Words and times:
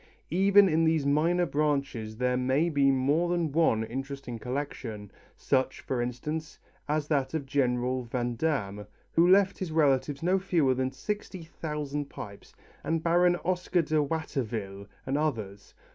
Even 0.31 0.67
in 0.67 0.83
these 0.83 1.05
minor 1.05 1.45
branches 1.45 2.17
there 2.17 2.35
may 2.35 2.69
be 2.69 2.89
more 2.89 3.29
than 3.29 3.51
one 3.51 3.83
interesting 3.83 4.39
collection, 4.39 5.11
such, 5.37 5.81
for 5.81 6.01
instance, 6.01 6.57
as 6.89 7.07
that 7.07 7.35
of 7.35 7.45
General 7.45 8.03
Vandamme 8.05 8.87
who 9.11 9.27
left 9.29 9.59
his 9.59 9.71
relatives 9.71 10.23
no 10.23 10.39
fewer 10.39 10.73
than 10.73 10.91
sixty 10.91 11.43
thousand 11.43 12.09
pipes, 12.09 12.55
and 12.83 13.03
Baron 13.03 13.35
Oscar 13.45 13.83
de 13.83 14.01
Watterville's 14.01 14.87
and 15.05 15.19
others. 15.19 15.75